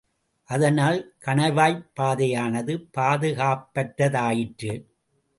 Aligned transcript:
அதனால் 0.43 1.13
கணவாய்ப் 1.25 1.85
பாதையானது 1.99 2.89
பாதுகாப்பற்றதாயிற்று. 2.97 4.73